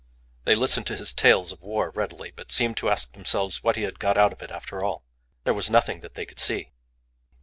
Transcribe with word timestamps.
They 0.45 0.55
listened 0.55 0.87
to 0.87 0.97
his 0.97 1.13
tales 1.13 1.51
of 1.51 1.61
war 1.61 1.91
readily, 1.91 2.31
but 2.35 2.51
seemed 2.51 2.75
to 2.77 2.89
ask 2.89 3.13
themselves 3.13 3.61
what 3.63 3.75
he 3.75 3.83
had 3.83 3.99
got 3.99 4.17
out 4.17 4.33
of 4.33 4.41
it 4.41 4.49
after 4.49 4.83
all. 4.83 5.03
There 5.43 5.53
was 5.53 5.69
nothing 5.69 5.99
that 5.99 6.15
they 6.15 6.25
could 6.25 6.39
see. 6.39 6.71